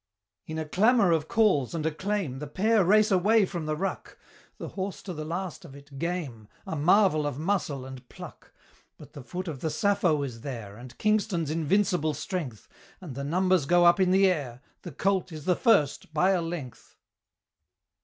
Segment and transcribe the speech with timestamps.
[0.47, 4.17] In a clamour of calls and acclaim The pair race away from the ruck:
[4.57, 8.51] The horse to the last of it game A marvel of muscle and pluck!
[8.97, 12.67] But the foot of the Sappho is there, And Kingston's invincible strength;
[12.99, 16.41] And the numbers go up in the air The colt is the first by a
[16.41, 16.95] length!